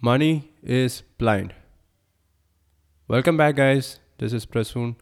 [0.00, 1.54] Money is blind.
[3.08, 3.98] Welcome back, guys.
[4.18, 4.94] This is Prasoon.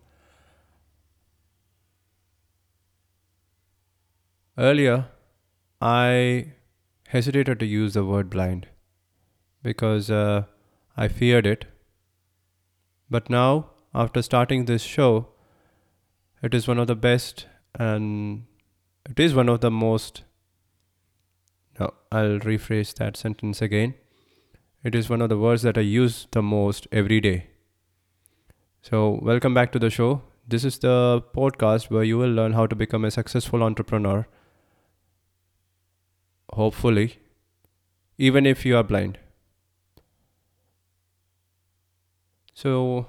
[4.56, 5.08] Earlier,
[5.82, 6.52] I
[7.08, 8.68] hesitated to use the word blind
[9.62, 10.44] because uh,
[10.96, 11.66] I feared it.
[13.10, 15.28] But now, after starting this show,
[16.42, 17.46] it is one of the best
[17.78, 18.46] and
[19.04, 20.22] it is one of the most.
[21.78, 23.92] No, I'll rephrase that sentence again.
[24.86, 27.48] It is one of the words that I use the most every day.
[28.82, 30.22] So, welcome back to the show.
[30.46, 34.28] This is the podcast where you will learn how to become a successful entrepreneur.
[36.52, 37.18] Hopefully,
[38.16, 39.18] even if you are blind.
[42.54, 43.08] So,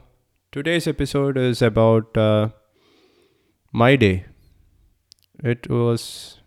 [0.51, 2.49] today's episode is about uh,
[3.71, 4.25] my day.
[5.43, 6.39] It was.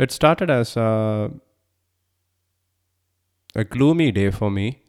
[0.00, 1.30] It started as a,
[3.56, 4.82] a gloomy day for me.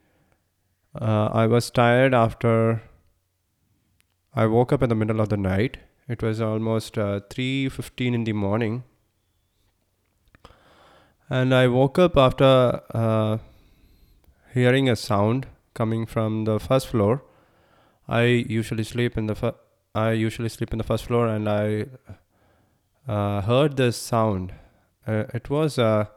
[0.99, 2.83] Uh, I was tired after
[4.35, 5.77] I woke up in the middle of the night.
[6.07, 8.83] It was almost uh, 3:15 in the morning.
[11.29, 13.37] And I woke up after uh,
[14.53, 17.23] hearing a sound coming from the first floor.
[18.07, 18.23] I
[18.57, 19.55] usually sleep in the fir-
[19.95, 21.85] I usually sleep in the first floor, and I
[23.07, 24.53] uh, heard this sound.
[25.07, 26.09] Uh, it was a,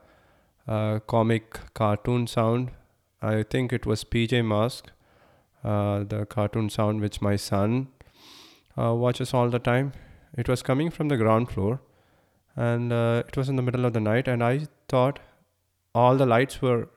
[0.71, 2.71] a comic cartoon sound.
[3.21, 4.91] I think it was PJ Mask,
[5.63, 7.87] uh, the cartoon sound which my son
[8.77, 9.93] uh, watches all the time.
[10.37, 11.81] It was coming from the ground floor,
[12.55, 14.27] and uh, it was in the middle of the night.
[14.27, 15.19] And I thought
[15.93, 16.87] all the lights were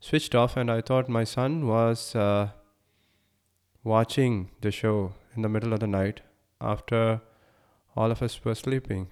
[0.00, 2.48] switched off, and I thought my son was uh,
[3.82, 6.22] watching the show in the middle of the night
[6.60, 7.20] after
[7.96, 9.08] all of us were sleeping.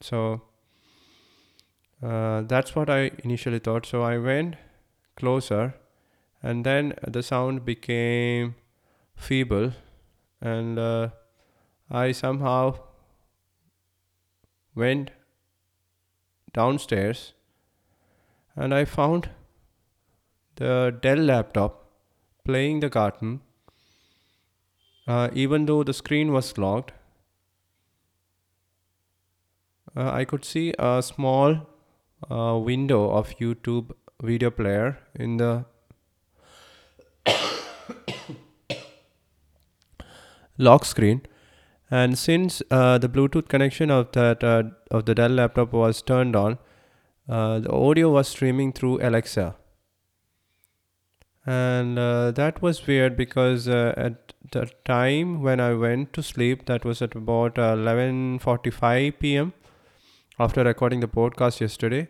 [0.00, 0.42] So
[2.02, 3.86] uh, that's what I initially thought.
[3.86, 4.56] So I went
[5.16, 5.74] closer,
[6.42, 8.54] and then the sound became
[9.16, 9.72] feeble,
[10.40, 11.08] and uh,
[11.90, 12.78] I somehow
[14.74, 15.10] went
[16.54, 17.34] downstairs
[18.56, 19.30] and I found
[20.56, 21.86] the Dell laptop
[22.44, 23.40] playing the cartoon
[25.06, 26.92] uh, even though the screen was locked,
[29.96, 31.68] uh, I could see a small
[32.30, 35.64] uh, window of YouTube video player in the
[40.58, 41.22] lock screen.
[41.90, 46.34] And since uh, the Bluetooth connection of that uh, of the Dell laptop was turned
[46.34, 46.58] on,
[47.28, 49.56] uh, the audio was streaming through Alexa
[51.44, 56.66] and uh, that was weird because uh, at the time when I went to sleep,
[56.66, 59.52] that was at about 11:45 p.m.
[60.42, 62.08] After recording the podcast yesterday,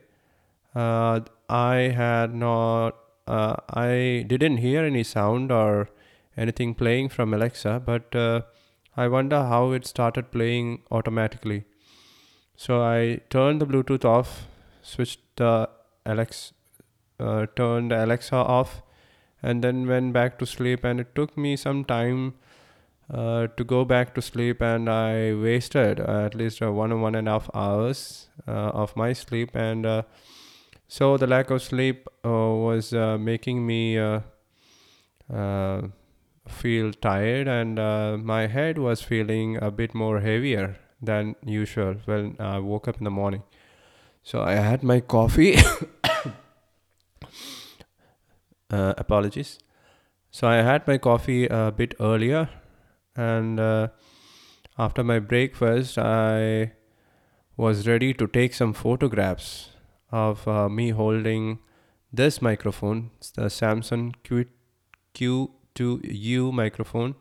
[0.75, 1.21] uh,
[1.51, 5.91] I had not, uh, I didn't hear any sound or
[6.35, 8.41] anything playing from Alexa, but uh,
[8.97, 11.65] I wonder how it started playing automatically.
[12.57, 14.47] So I turned the Bluetooth off,
[14.81, 15.69] switched the
[16.07, 16.55] Alex,
[17.21, 18.81] uh, turned Alexa off
[19.43, 22.33] and then went back to sleep and it took me some time
[23.13, 27.15] uh, to go back to sleep and i wasted uh, at least uh, one one
[27.15, 29.55] and a half hours uh, of my sleep.
[29.55, 30.03] And uh,
[30.89, 33.97] so the lack of sleep uh, was making me
[36.49, 37.49] feel tired.
[37.49, 42.99] And my head was feeling a bit more heavier than usual when i woke up
[42.99, 43.43] in the morning.
[44.23, 45.59] So i had my coffee.
[48.71, 49.59] Apologies.
[50.31, 52.49] So I had my coffee a bit earlier,
[53.17, 53.89] and uh,
[54.79, 56.73] after my breakfast, I
[57.57, 59.71] was ready to take some photographs
[60.11, 61.59] of uh, me holding
[62.13, 64.47] this microphone, it's the Samson Q
[65.15, 67.15] Q2U microphone.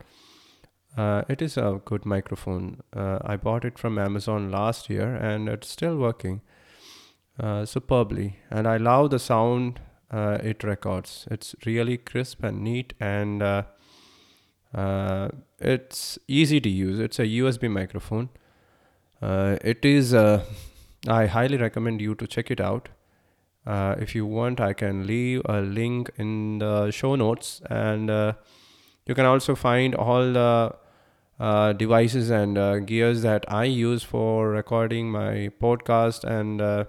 [0.96, 2.80] Uh, it is a good microphone.
[2.94, 6.42] Uh, I bought it from Amazon last year, and it's still working
[7.40, 8.38] uh, superbly.
[8.50, 9.80] And I love the sound
[10.10, 11.26] uh, it records.
[11.30, 13.42] It's really crisp and neat, and
[14.74, 15.28] uh, uh,
[15.60, 16.98] it's easy to use.
[16.98, 18.28] It's a USB microphone.
[19.20, 20.14] Uh, it is.
[20.14, 20.44] Uh,
[21.06, 22.88] I highly recommend you to check it out.
[23.64, 28.08] Uh, if you want, I can leave a link in the show notes, and
[29.06, 30.74] you can also find all the
[31.42, 36.24] uh, devices and uh, gears that I use for recording my podcast.
[36.24, 36.84] And uh,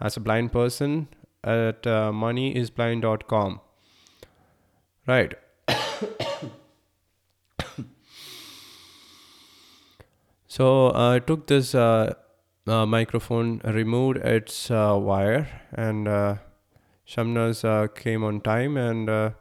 [0.00, 1.08] as a blind person,
[1.44, 3.60] at uh, moneyisblind.com.
[5.06, 5.34] Right.
[10.54, 12.14] So uh, I took this uh,
[12.66, 16.36] uh, microphone, removed its wire, and uh,
[17.08, 17.62] Shamnaz
[17.94, 19.34] came on time and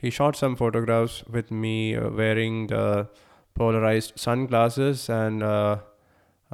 [0.00, 3.08] he shot some photographs with me wearing the
[3.54, 5.78] polarized sunglasses and uh,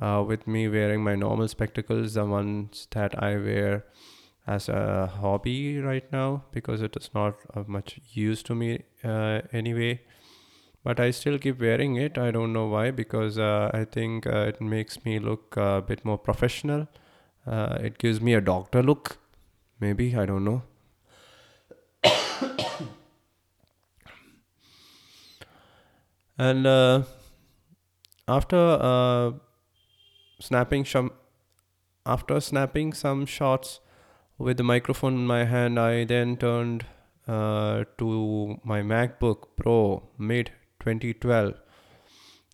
[0.00, 3.84] uh, with me wearing my normal spectacles, the ones that I wear
[4.46, 9.42] as a hobby right now because it is not of much use to me uh,
[9.52, 10.00] anyway.
[10.84, 12.18] But I still keep wearing it.
[12.18, 16.04] I don't know why because uh, I think uh, it makes me look a bit
[16.04, 16.88] more professional.
[17.46, 19.18] Uh, it gives me a doctor look.
[19.78, 20.62] Maybe, I don't know.
[26.38, 27.02] and uh,
[28.26, 29.32] after uh,
[30.40, 31.12] snapping some
[32.04, 33.80] after snapping some shots
[34.38, 36.84] with the microphone in my hand i then turned
[37.28, 40.50] uh, to my macbook pro mid
[40.82, 41.54] 2012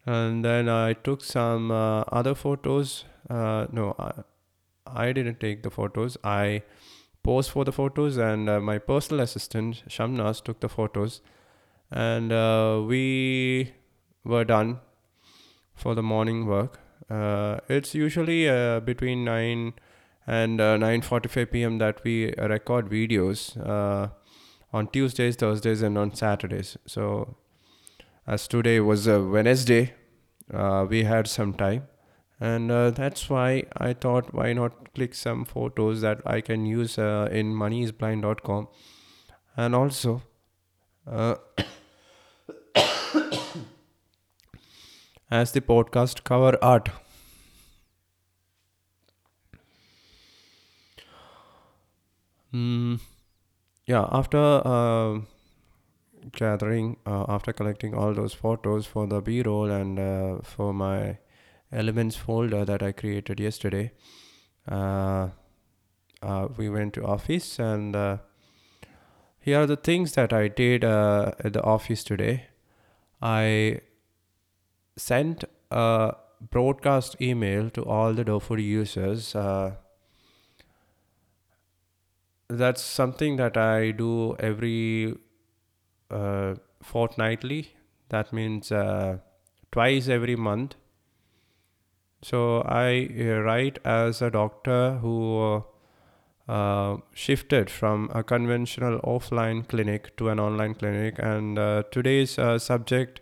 [0.06, 4.12] and then i took some uh, other photos uh, no I,
[5.06, 6.62] I didn't take the photos i
[7.22, 11.20] posed for the photos and uh, my personal assistant shamnas took the photos
[11.90, 13.72] and uh, we
[14.24, 14.78] were done
[15.74, 19.72] for the morning work uh, it's usually uh, between 9
[20.26, 21.78] and 9:45 p.m.
[21.78, 23.56] that we record videos
[24.72, 26.76] on Tuesdays, Thursdays, and on Saturdays.
[26.86, 27.36] So,
[28.28, 29.94] as today was a Wednesday,
[30.52, 31.88] uh, we had some time,
[32.38, 36.98] and uh, that's why I thought, why not click some photos that I can use
[36.98, 38.68] uh, in moneyisblind.com,
[39.56, 40.22] and also.
[45.30, 46.90] as the podcast cover art.
[52.52, 53.00] Mm,
[53.86, 55.20] yeah, after uh,
[56.32, 61.18] gathering, uh, after collecting all those photos for the B roll and uh, for my
[61.72, 63.92] elements folder that I created yesterday,
[64.70, 65.28] uh,
[66.22, 68.18] uh, we went to office and uh,
[69.40, 72.46] here are the things that I did at the office today.
[73.22, 73.80] I
[74.96, 79.34] sent a broadcast email to all the Dofody users.
[79.34, 79.74] Uh,
[82.48, 85.16] that's something that I do every
[86.10, 87.74] uh, fortnightly.
[88.08, 89.18] That means uh,
[89.70, 90.76] twice every month.
[92.22, 95.62] So I uh, write as a doctor who
[96.48, 103.20] uh, shifted from a conventional offline clinic to an online clinic, and uh, today's subject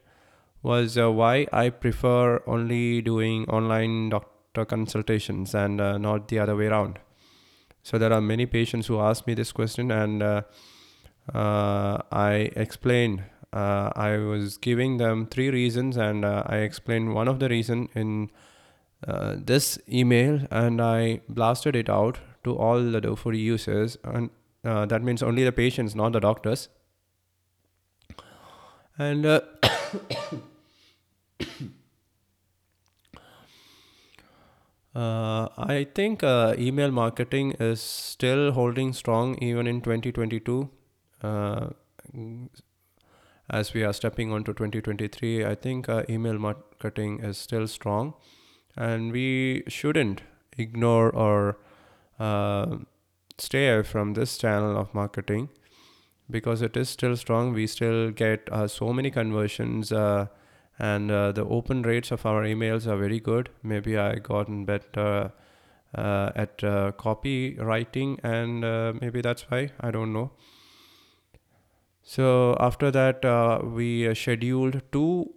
[0.62, 6.56] was uh, why I prefer only doing online doctor consultations and uh, not the other
[6.56, 6.98] way around.
[7.82, 10.22] So there are many patients who ask me this question, and
[11.34, 13.24] uh, uh I explained.
[13.52, 17.88] Uh, I was giving them three reasons, and uh, I explained one of the reason
[17.94, 18.30] in
[19.36, 24.30] this email, and I blasted it out to all the Dofody users, and
[24.62, 26.68] that means only the patients, not the doctors.
[28.98, 29.24] And
[34.96, 40.70] Uh, I think uh, email marketing is still holding strong even in 2022.
[41.22, 41.68] Uh,
[43.48, 48.14] as we are stepping onto 2023, I think uh, email marketing is still strong,
[48.76, 50.22] and we shouldn't
[50.58, 51.58] ignore or
[52.18, 52.78] uh,
[53.38, 55.48] stay away from this channel of marketing
[56.30, 57.52] because it is still strong.
[57.52, 59.92] We still get uh, so many conversions
[60.78, 63.48] and uh, the open rates of our emails are very good.
[63.62, 65.32] Maybe I gotten better
[65.94, 70.32] uh, at uh, copywriting, and uh, maybe that's why I don't know.
[72.08, 75.34] So after that, uh, we uh, scheduled two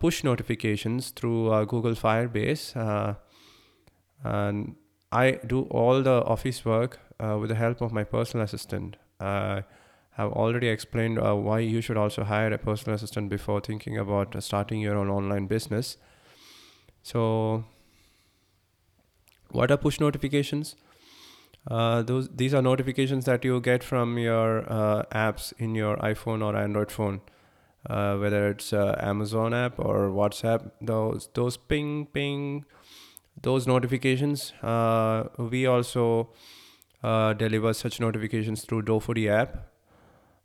[0.00, 3.16] push notifications through Google Firebase,
[4.24, 4.74] and
[5.12, 9.64] I do all the office work with the help of my personal assistant I
[10.22, 14.36] have already explained uh, why you should also hire a personal assistant before thinking about
[14.36, 15.96] uh, starting your own online business.
[17.02, 17.64] So,
[19.50, 20.76] what are push notifications?
[21.70, 26.44] Uh, those these are notifications that you get from your uh, apps in your iPhone
[26.44, 27.20] or Android phone,
[27.88, 30.70] uh, whether it's uh, Amazon app or WhatsApp.
[30.80, 32.64] Those those ping ping,
[33.40, 34.52] those notifications.
[35.38, 36.30] we also
[37.02, 39.74] deliver such notifications through Dofody app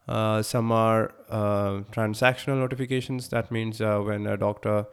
[0.10, 3.30] uh, some are uh, transactional notifications.
[3.30, 4.88] That means uh, when a doctor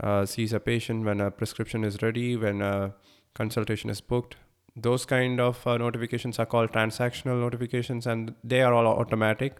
[0.00, 2.94] uh, sees a patient, when a prescription is ready, when a
[3.34, 4.36] consultation is booked.
[4.80, 9.56] Those kind of uh, notifications are called transactional notifications, and they are all automatic.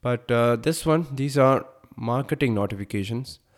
[0.00, 1.66] But uh, this one, these are
[1.96, 3.40] marketing notifications.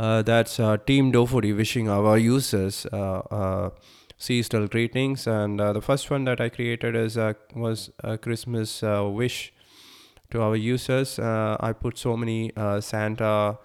[0.00, 3.70] Uh, that's uh, Team Dofody wishing our users uh, uh,
[4.16, 5.26] seasonal greetings.
[5.26, 7.18] And the first one that I created is
[7.54, 9.52] was a Christmas wish
[10.30, 11.18] to our users.
[11.18, 12.50] I put so many
[12.80, 13.58] Santa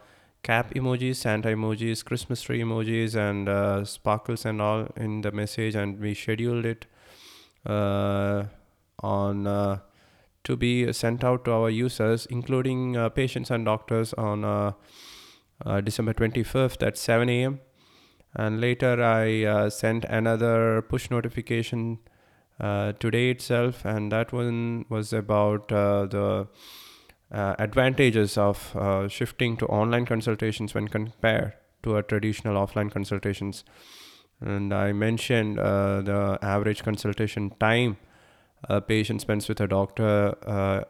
[0.46, 5.74] cap emojis, Santa emojis, Christmas tree emojis, and uh, sparkles and all in the message,
[5.74, 6.86] and we scheduled it
[7.66, 8.44] uh,
[9.00, 9.80] on uh,
[10.44, 14.74] to be sent out to our users, including uh, patients and doctors, on uh,
[15.66, 17.60] uh, December 25th at 7 a.m.
[18.36, 22.00] And later, I sent another push notification
[22.60, 26.48] today itself, and that one was about the
[27.32, 31.54] uh, advantages of uh, shifting to online consultations when compared
[31.84, 33.64] to a traditional offline consultations.
[34.42, 37.98] And I mentioned uh, the average consultation time
[38.70, 40.84] a patient spends with a doctor uh,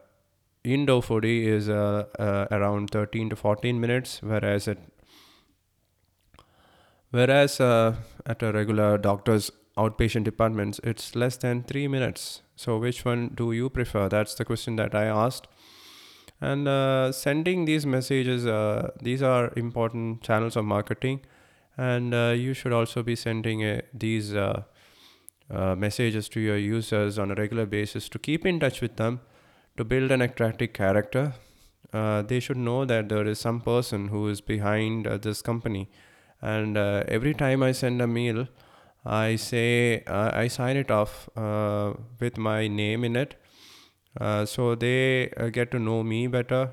[0.64, 4.80] in Dofody is uh, uh, around 13 to 14 minutes, whereas it
[7.12, 12.42] whereas uh, at a regular doctor's outpatient departments it's less than three minutes.
[12.56, 14.10] So which one do you prefer?
[14.10, 15.48] That's the question that I asked.
[16.42, 21.22] And uh, sending these messages, uh, these are important channels of marketing,
[21.78, 24.64] and uh, you should also be sending uh, these uh,
[25.50, 29.22] uh, messages to your users on a regular basis to keep in touch with them,
[29.78, 31.34] to build an attractive character.
[31.92, 35.90] They should know that there is some person who is behind this company,
[36.42, 38.50] and every time I send a mail,
[39.06, 41.30] I say I sign it off
[42.20, 43.36] with my name in it,
[44.46, 46.70] so they uh, get to know me better.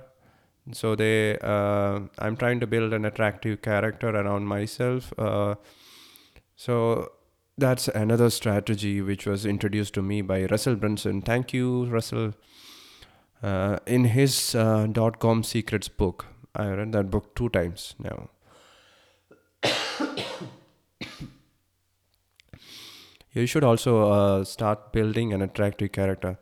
[0.72, 5.12] So they, uh, I'm trying to build an attractive character around myself.
[5.18, 5.56] Uh,
[6.54, 7.10] so
[7.58, 11.20] that's another strategy which was introduced to me by Russell Brunson.
[11.20, 12.34] Thank you, Russell.
[13.42, 18.30] Uh, in his uh, dot com secrets book, I read that book two times now.
[23.32, 26.38] you should also uh, start building an attractive character.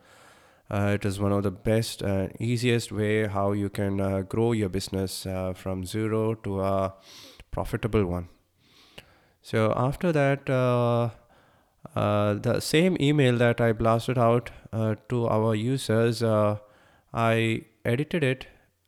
[0.71, 4.53] Uh, it is one of the best and easiest way how you can uh, grow
[4.53, 6.93] your business uh, from zero to a
[7.51, 8.29] profitable one.
[9.41, 11.09] So after that, uh,
[11.93, 18.47] uh, the same email that I blasted out uh, to our users, I edited it.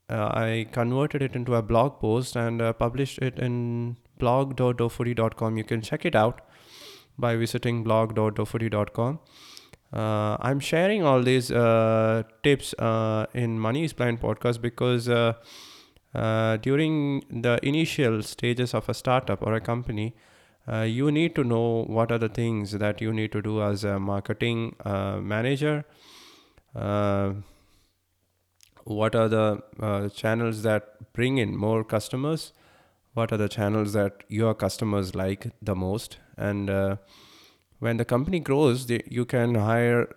[0.09, 5.57] I converted it into a blog post and published it in blog.dofody.com.
[5.57, 6.41] You can check it out
[7.17, 9.19] by visiting blog.dofody.com.
[9.93, 15.33] Uh, I'm sharing all these uh, tips uh, in Money is Blind podcast because uh,
[16.15, 20.15] uh, during the initial stages of a startup or a company,
[20.67, 23.83] uh, you need to know what are the things that you need to do as
[23.83, 25.85] a marketing manager.
[28.85, 32.51] What are the channels that bring in more customers?
[33.13, 36.17] What are the channels that your customers like the most?
[36.35, 36.97] And
[37.83, 40.07] when the company grows, they, you can hire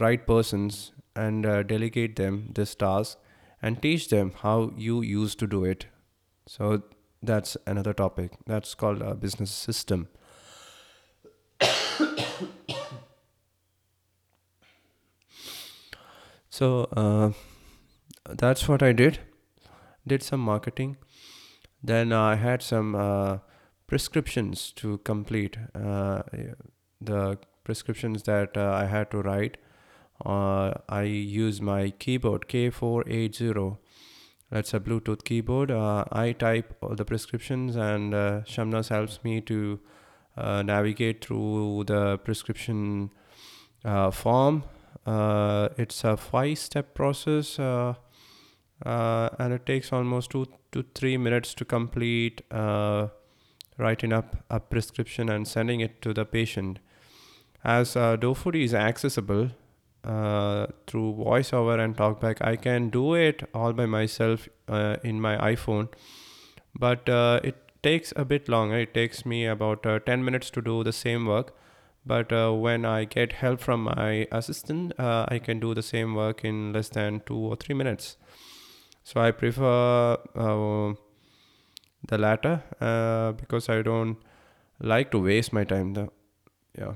[0.00, 3.18] right persons and uh, delegate them this task
[3.62, 5.86] and teach them how you used to do it.
[6.48, 6.82] So
[7.22, 8.32] that's another topic.
[8.46, 10.08] That's called a business system.
[16.56, 17.32] So uh,
[18.30, 19.18] that's what I did.
[20.06, 20.96] Did some marketing.
[21.82, 23.38] Then I had some uh,
[23.86, 25.58] prescriptions to complete.
[25.74, 26.22] Uh,
[27.00, 29.58] the prescriptions that uh, I had to write.
[30.24, 33.76] Uh, I use my keyboard K480.
[34.50, 35.70] That's a Bluetooth keyboard.
[35.70, 39.80] Uh, I type all the prescriptions, and uh, Shamnas helps me to
[40.36, 43.10] uh, navigate through the prescription
[43.84, 44.64] uh, form.
[45.04, 52.42] Uh, it's a five-step process, and it takes almost two to three minutes to complete
[53.78, 56.78] writing up a prescription and sending it to the patient.
[57.64, 59.50] As uh, Dofody is accessible
[60.04, 65.36] uh, through voiceover and talkback, I can do it all by myself uh, in my
[65.54, 65.88] iPhone,
[66.74, 68.78] but uh, it takes a bit longer.
[68.78, 71.54] It takes me about uh, 10 minutes to do the same work.
[72.04, 76.14] But uh, when I get help from my assistant, uh, I can do the same
[76.14, 78.16] work in less than two or three minutes.
[79.02, 80.16] So I prefer
[82.06, 84.18] the latter uh, because I don't
[84.80, 85.94] like to waste my time.
[85.94, 86.08] The
[86.78, 86.94] yeah.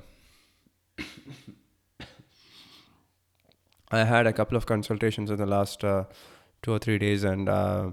[3.90, 6.04] I had a couple of consultations in the last uh,
[6.62, 7.90] two or three days, and uh,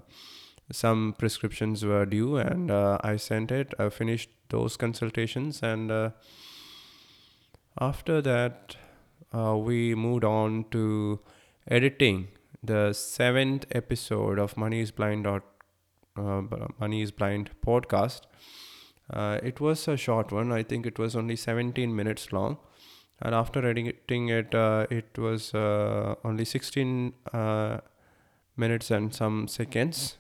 [0.72, 3.74] some prescriptions were due, and uh, I sent it.
[3.80, 6.12] I finished those consultations, and uh,
[7.80, 8.76] after that,
[9.34, 11.20] uh, we moved on to
[11.68, 12.28] editing
[12.64, 15.44] the seventh episode of Money is Blind dot
[16.18, 16.42] uh,
[16.80, 18.22] Money is Blind podcast.
[19.10, 20.52] Uh, it was a short one.
[20.52, 22.58] I think it was only 17 minutes long.
[23.22, 27.80] And after editing it, uh, it was uh, only 16 uh,
[28.56, 30.18] minutes and some seconds.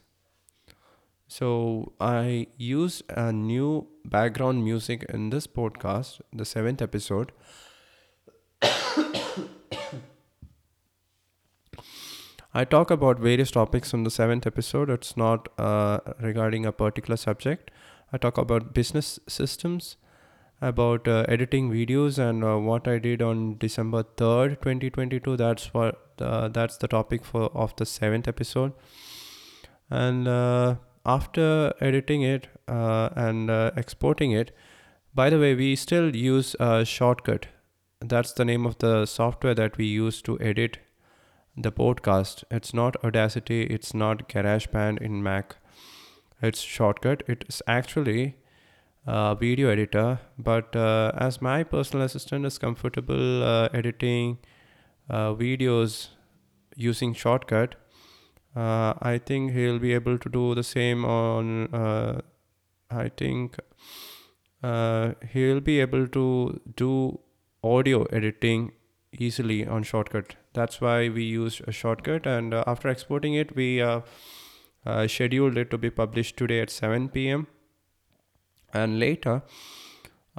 [1.27, 7.34] So I use a new background music in this podcast, the seventh episode.
[12.58, 14.90] I talk about various topics in the seventh episode.
[14.90, 17.70] It's not uh, regarding a particular subject.
[18.12, 19.98] I talk about business systems,
[20.60, 25.38] about uh, editing videos, and uh, what I did on December third, twenty twenty two.
[25.38, 28.74] That's what uh, that's the topic for of the seventh episode.
[29.92, 34.52] And uh, after editing it uh, and exporting it,
[35.14, 37.44] by the way, we still use a Shotcut.
[38.00, 40.80] That's the name of the software that we use to edit
[41.58, 42.44] the podcast.
[42.52, 45.56] It's not Audacity, it's not GarageBand in Mac.
[46.42, 47.24] It's Shotcut.
[47.28, 48.36] It's actually
[49.08, 54.38] a video editor, but uh, as my personal assistant is comfortable uh, editing
[55.10, 56.10] uh, videos
[56.76, 57.74] using Shotcut,
[58.56, 61.74] uh, I think he'll be able to do the same on.
[61.74, 62.22] Uh,
[62.92, 63.58] I think
[64.62, 67.20] uh, he'll be able to do
[67.64, 68.74] audio editing
[69.18, 70.32] easily on Shotcut.
[70.54, 74.02] That's why we use a Shotcut and uh, after exporting it we uh,
[74.86, 77.48] uh, scheduled it to be published today at 7 p.m
[78.74, 79.42] and later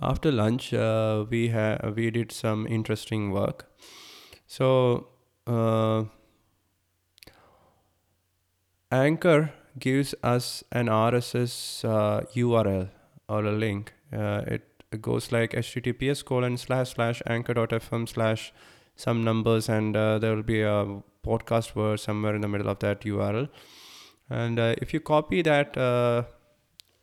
[0.00, 3.66] after lunch uh, we ha- we did some interesting work.
[4.46, 5.08] So
[5.46, 6.04] uh,
[8.90, 13.92] anchor gives us an rss url uh, or a link.
[14.12, 18.52] It goes like https colon slash slash anchor.fm slash
[18.96, 22.78] some numbers and uh, there will be a podcast word somewhere in the middle of
[22.78, 23.48] that url
[24.30, 26.22] and uh, if you copy that uh,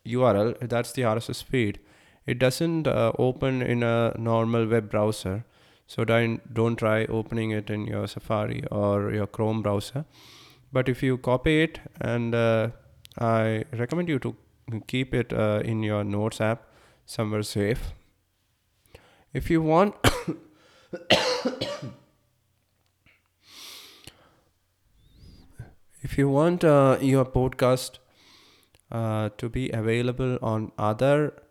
[0.06, 1.80] url that's the rss feed.
[2.26, 5.44] It doesn't uh, open in a normal web browser.
[5.86, 10.04] So don't don't try opening it in your safari or your chrome browser.
[10.72, 12.70] But if you copy it and uh,
[13.18, 14.34] i recommend you to
[14.88, 16.65] keep it uh, in your notes app
[17.06, 17.92] somewhere safe.
[19.32, 19.94] If you want,
[26.02, 27.98] if you want uh, your podcast
[28.90, 31.42] uh, to be available on other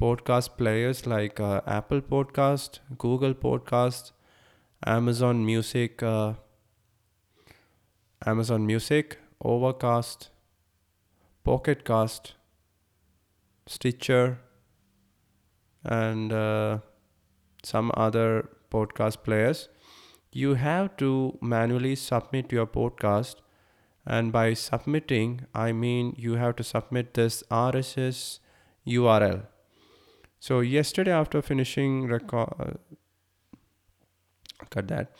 [0.00, 4.12] podcast players like uh, Apple Podcast, Google Podcast,
[4.86, 6.34] Amazon Music, uh,
[8.24, 10.30] Amazon Music, Overcast,
[11.44, 12.34] Pocket Cast,
[13.66, 14.38] Stitcher,
[15.84, 16.78] and uh,
[17.62, 19.68] some other podcast players,
[20.32, 23.36] you have to manually submit your podcast.
[24.06, 28.38] And by submitting, I mean you have to submit this RSS
[28.86, 29.46] URL.
[30.40, 32.98] So yesterday, after finishing record, uh,
[34.70, 35.12] cut that.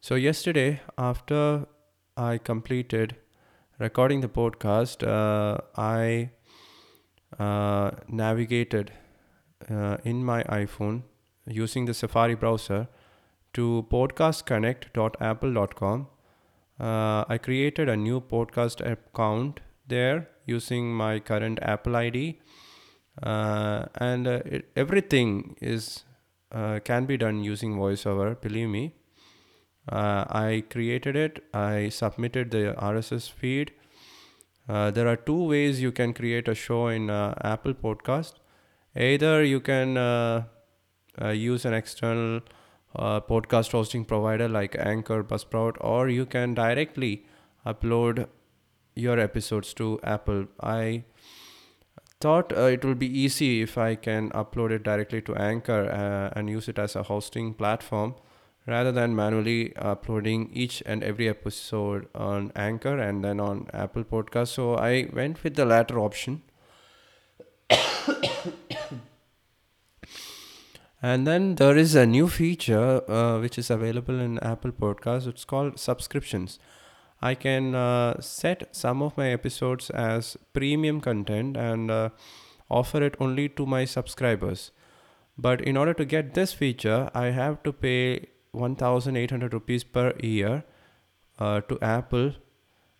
[0.00, 1.66] So yesterday, after
[2.16, 3.16] I completed
[3.78, 6.30] recording the podcast, uh, I
[7.38, 8.92] uh, navigated
[9.70, 11.02] uh, in my iPhone
[11.46, 12.88] using the Safari browser
[13.54, 16.08] to podcastconnect.apple.com.
[16.78, 22.38] Uh, I created a new podcast account there using my current Apple ID,
[23.22, 26.04] uh, and uh, it, everything is
[26.52, 28.38] uh, can be done using VoiceOver.
[28.40, 28.94] Believe me.
[29.88, 31.42] Uh, I created it.
[31.54, 33.72] I submitted the RSS feed.
[34.68, 38.34] There are two ways you can create a show in Apple Podcast
[38.96, 40.44] either you can uh,
[41.20, 42.40] uh, use an external
[42.94, 47.26] uh, podcast hosting provider like Anchor, Buzzsprout, or you can directly
[47.66, 48.26] upload
[48.94, 50.46] your episodes to Apple.
[50.60, 51.04] I
[52.20, 56.38] thought uh, it will be easy if I can upload it directly to Anchor uh,
[56.38, 58.14] and use it as a hosting platform
[58.66, 64.48] rather than manually uploading each and every episode on Anchor and then on Apple Podcast.
[64.48, 66.42] So I went with the latter option.
[71.02, 75.26] And then there is a new feature uh, which is available in Apple Podcasts.
[75.26, 76.58] It's called subscriptions.
[77.20, 82.10] I can uh, set some of my episodes as premium content and uh,
[82.70, 84.70] offer it only to my subscribers.
[85.38, 90.64] But in order to get this feature, I have to pay 1,800 rupees per year
[91.38, 92.32] uh, to Apple.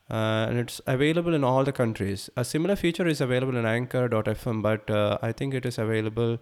[0.08, 2.30] Uh, and it's available in all the countries.
[2.36, 6.38] A similar feature is available in Anchor.fm, but uh, I think it is available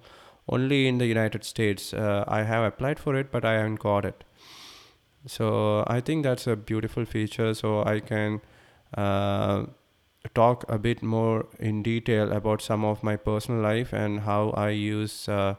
[0.48, 1.92] only in the United States.
[1.92, 4.24] Uh, I have applied for it, but I haven't got it.
[5.26, 7.54] So I think that's a beautiful feature.
[7.54, 8.40] So I can
[8.96, 9.64] uh,
[10.34, 14.70] talk a bit more in detail about some of my personal life and how I
[14.70, 15.54] use uh,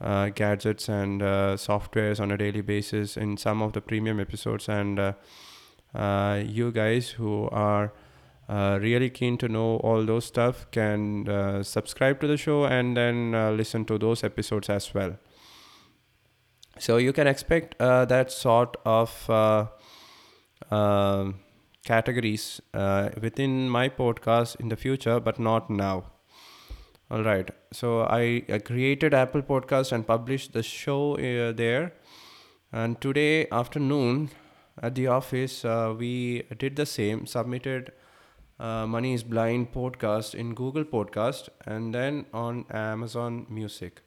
[0.00, 4.68] uh, gadgets and uh, softwares on a daily basis in some of the premium episodes.
[4.68, 5.14] And
[5.94, 7.92] uh, you guys who are
[8.48, 10.70] uh, really keen to know all those stuff.
[10.70, 15.16] Can uh, subscribe to the show and then uh, listen to those episodes as well.
[16.78, 19.66] So you can expect uh, that sort of uh,
[20.70, 21.40] um
[21.84, 22.60] categories
[23.22, 26.04] within my podcast in the future but not now.
[27.10, 27.48] All right.
[27.72, 31.92] So i uh, created apple podcast and published the show there.
[32.72, 34.30] And today afternoon
[34.82, 35.62] at the office
[35.98, 37.92] we did the same submitted
[38.58, 44.02] uh, Money is Blind podcast in Google Podcast and then on Amazon Music.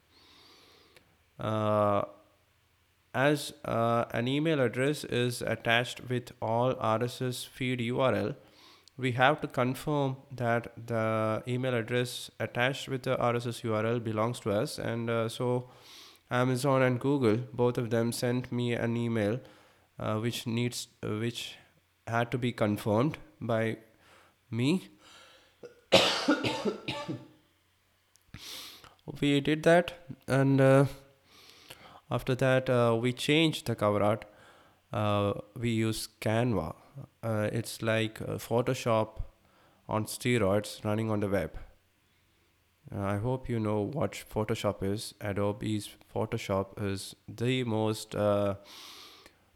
[1.40, 2.04] Uh,
[3.14, 8.36] as uh, an email address is attached with all RSS feed URL,
[8.98, 14.52] we have to confirm that the email address attached with the RSS URL belongs to
[14.52, 14.78] us.
[14.78, 15.70] And uh, so
[16.30, 19.40] Amazon and Google, both of them sent me an email
[19.98, 21.56] uh, which needs, uh, which
[22.08, 23.78] had to be confirmed by
[24.52, 24.90] me?
[29.22, 29.94] We did that
[30.28, 30.86] and uh,
[32.12, 34.26] after that uh, we changed the cover art.
[34.94, 36.76] Uh, we use canva.
[37.24, 39.24] Uh, it's like uh, photoshop
[39.88, 41.58] on steroids running on the web.
[42.96, 45.14] Uh, i hope you know what photoshop is.
[45.22, 48.16] Adobe's photoshop is the most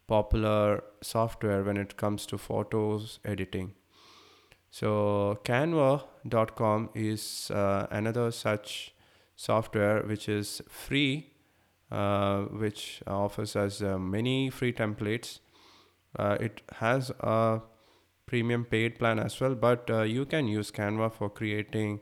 [0.07, 3.73] popular software when it comes to photos editing
[4.73, 8.95] so canva.com is uh, another such
[9.35, 11.29] software which is free,
[11.91, 15.41] uh, which offers us uh, many free templates.
[16.17, 17.61] Uh, it has a
[18.25, 21.99] premium paid plan as well, but uh, you can use Canva for creating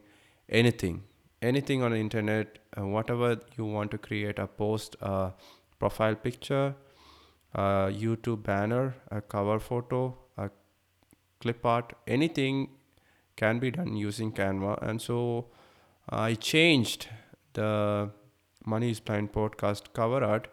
[0.48, 1.04] anything,
[1.42, 5.34] anything on the internet, whatever you want to create a post, a
[5.78, 6.74] profile picture,
[7.54, 10.18] a YouTube banner, a cover photo,
[11.42, 12.70] clip art anything
[13.36, 14.82] can be done using canva.
[14.82, 15.18] And so
[16.10, 17.08] i changed
[17.54, 18.10] the
[18.66, 20.48] money is blind podcast cover art.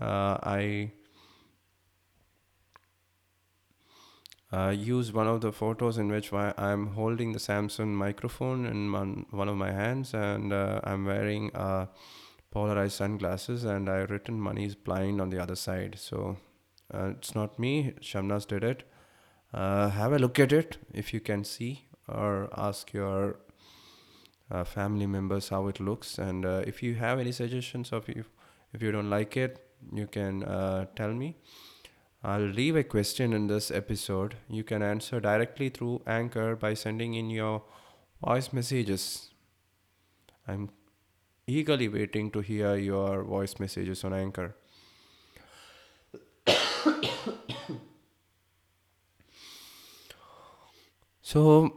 [0.00, 0.90] Uh, i
[4.52, 9.26] uh, use one of the photos in which i'm holding the Samson microphone in one,
[9.30, 11.86] one of my hands and uh, i'm wearing uh,
[12.50, 15.96] polarized sunglasses and i written money is blind on the other side.
[15.98, 16.36] So
[16.92, 17.94] uh, it's not me.
[18.00, 18.84] Shamnas did it
[19.56, 23.38] uh, have a look at it if you can see or ask your
[24.50, 26.18] uh, family members how it looks.
[26.18, 28.26] And uh, if you have any suggestions of if,
[28.72, 31.36] if you don't like it you can uh, tell me.
[32.22, 34.36] I'll leave a question in this episode.
[34.48, 37.62] You can answer directly through anchor by sending in your
[38.24, 39.30] voice messages.
[40.48, 40.70] I'm
[41.46, 44.56] eagerly waiting to hear your voice messages on anchor
[51.26, 51.74] So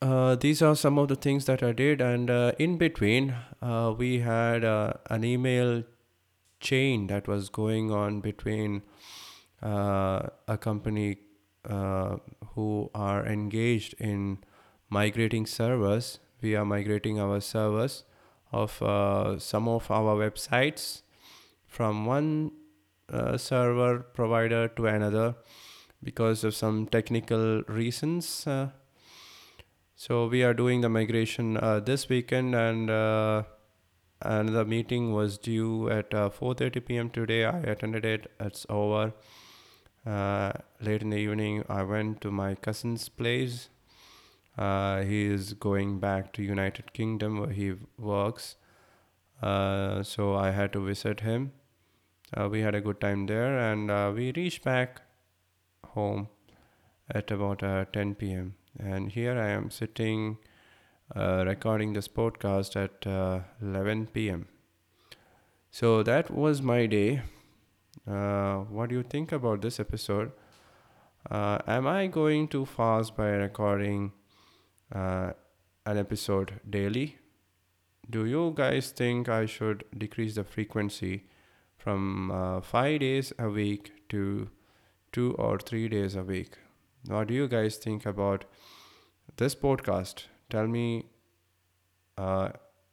[0.00, 3.92] uh, these are some of the things that I did, and uh, in between, uh,
[3.98, 5.82] we had uh, an email
[6.60, 8.82] chain that was going on between
[9.60, 11.16] uh, a company
[11.68, 12.18] uh,
[12.54, 14.38] who are engaged in
[14.88, 16.20] migrating servers.
[16.40, 18.04] We are migrating our servers
[18.52, 18.76] of
[19.42, 21.02] some of our websites
[21.66, 22.52] from one
[23.38, 25.34] server provider to another
[26.02, 28.46] because of some technical reasons.
[28.46, 28.68] Uh,
[29.94, 33.42] so we are doing the migration uh, this weekend, and uh,
[34.22, 37.10] and the meeting was due at uh, 4:30 p.m.
[37.10, 37.44] today.
[37.44, 38.30] I attended it.
[38.40, 39.12] It's over.
[40.06, 43.68] Uh, late in the evening, I went to my cousin's place.
[44.56, 48.56] Uh, he is going back to United Kingdom where he works.
[49.42, 51.52] Uh, so I had to visit him.
[52.34, 55.02] Uh, we had a good time there, and uh, we reached back
[55.86, 56.28] home
[57.10, 58.54] at about uh, 10 p.m.
[58.78, 60.38] And here I am sitting
[61.14, 64.46] uh, recording this podcast at uh, 11 p.m.
[65.70, 67.22] So that was my day.
[68.08, 70.32] Uh, what do you think about this episode?
[71.30, 74.12] Uh, am I going too fast by recording
[74.94, 75.32] uh,
[75.84, 77.18] an episode daily?
[78.08, 81.24] Do you guys think I should decrease the frequency
[81.76, 84.48] from five days a week to
[85.12, 86.58] two or three days a week.
[87.06, 88.44] What do you guys think about
[89.36, 90.24] this podcast?
[90.48, 91.06] Tell me
[92.18, 92.50] uh,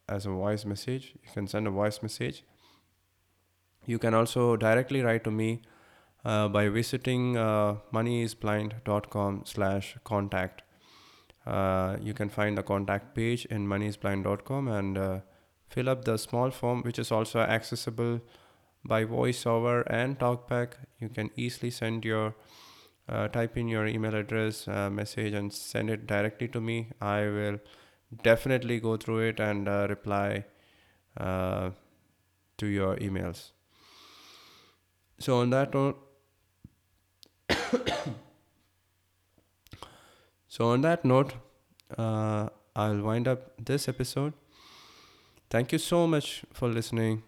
[0.08, 1.14] as a voice message.
[1.24, 2.44] You can send a voice message.
[3.86, 5.62] You can also directly write to me
[6.26, 10.64] uh, by visiting uh, moneyisblind.com slash contact.
[11.48, 15.20] uh, you can find the contact page in moneysblind.com and uh,
[15.70, 18.20] fill up the small form, which is also accessible
[18.84, 20.74] by voiceover and talkback.
[21.00, 22.36] You can easily send your
[23.10, 26.88] uh, type in your email address uh, message and send it directly to me.
[27.02, 27.60] I will
[28.24, 30.46] definitely go through it and uh, reply
[31.18, 31.72] uh,
[32.58, 33.52] to your emails.
[35.20, 35.98] So on that note,
[40.48, 41.34] so on that note,
[41.98, 44.34] uh, I'll wind up this episode.
[45.50, 47.24] Thank you so much for listening.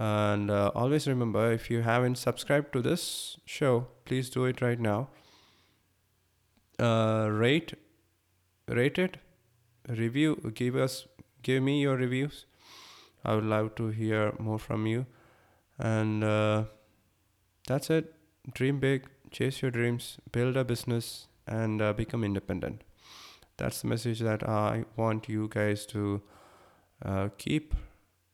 [0.00, 4.80] And uh, always remember if you haven't subscribed to this show, please do it right
[4.80, 5.08] now.
[6.78, 7.74] Uh, rate,
[8.66, 9.18] rate it,
[9.86, 11.06] review, give us,
[11.42, 12.46] give me your reviews.
[13.26, 15.04] I would love to hear more from you.
[15.78, 16.64] And uh,
[17.66, 18.14] that's it.
[18.54, 22.84] Dream big, chase your dreams, build a business, and uh, become independent.
[23.58, 26.22] That's the message that I want you guys to
[27.04, 27.74] uh, keep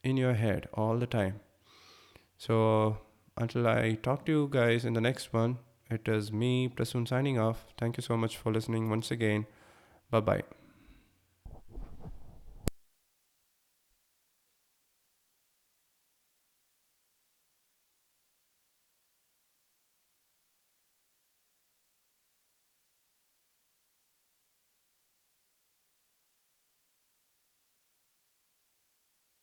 [0.05, 1.41] in your head all the time.
[2.39, 2.99] So
[3.37, 5.59] until I talk to you guys in the next one,
[5.91, 7.67] it is me, Prasoon, signing off.
[7.79, 9.47] Thank you so much for listening once again.
[10.11, 10.56] Bye bye.